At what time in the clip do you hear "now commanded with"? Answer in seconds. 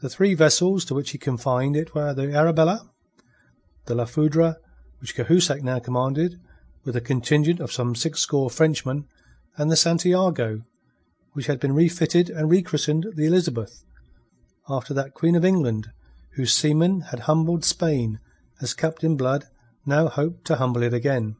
5.62-6.96